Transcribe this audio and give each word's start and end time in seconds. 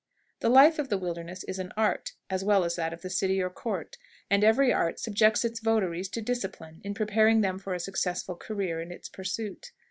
The 0.39 0.49
life 0.49 0.79
of 0.79 0.89
the 0.89 0.97
wilderness 0.97 1.43
is 1.43 1.59
an 1.59 1.71
art 1.77 2.13
as 2.27 2.43
well 2.43 2.63
as 2.63 2.75
that 2.75 2.91
of 2.91 3.03
the 3.03 3.09
city 3.11 3.39
or 3.39 3.51
court, 3.51 3.97
and 4.31 4.43
every 4.43 4.73
art 4.73 4.99
subjects 4.99 5.45
its 5.45 5.59
votaries 5.59 6.09
to 6.09 6.23
discipline 6.23 6.81
in 6.83 6.95
preparing 6.95 7.41
them 7.41 7.59
for 7.59 7.75
a 7.75 7.79
successful 7.79 8.35
career 8.35 8.81
in 8.81 8.91
its 8.91 9.07
pursuit. 9.07 9.73